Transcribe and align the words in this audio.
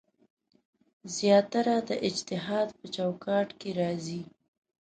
زیاتره 1.15 1.75
د 1.89 1.91
اجتهاد 2.07 2.67
په 2.77 2.85
چوکاټ 2.95 3.47
کې 3.59 3.69
راځي. 3.81 4.21